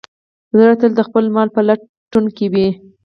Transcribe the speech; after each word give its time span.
زړه 0.57 0.73
تل 0.81 0.91
د 0.97 1.01
خپل 1.07 1.25
مل 1.35 1.47
په 1.55 1.61
لټون 1.67 2.25
کې 2.37 2.45
وي. 2.53 2.67